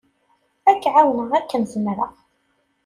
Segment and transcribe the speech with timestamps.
[0.69, 2.13] Ad k-εawneɣ akken zemreɣ.